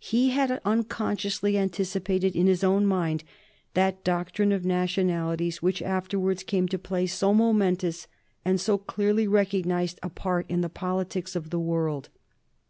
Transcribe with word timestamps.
He 0.00 0.30
had 0.30 0.58
unconsciously 0.64 1.58
anticipated 1.58 2.34
in 2.34 2.46
his 2.46 2.64
own 2.64 2.86
mind 2.86 3.24
that 3.74 4.02
doctrine 4.04 4.50
of 4.50 4.64
nationalities 4.64 5.60
which 5.60 5.82
afterwards 5.82 6.42
came 6.42 6.66
to 6.68 6.78
play 6.78 7.06
so 7.06 7.34
momentous 7.34 8.06
and 8.42 8.58
so 8.58 8.78
clearly 8.78 9.28
recognized 9.28 9.98
a 10.02 10.08
part 10.08 10.46
in 10.48 10.62
the 10.62 10.70
politics 10.70 11.36
of 11.36 11.50
the 11.50 11.60
world. 11.60 12.08